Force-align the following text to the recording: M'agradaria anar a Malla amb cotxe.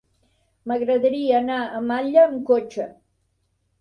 M'agradaria 0.71 1.37
anar 1.41 1.59
a 1.65 1.83
Malla 1.91 2.23
amb 2.31 2.43
cotxe. 2.51 2.89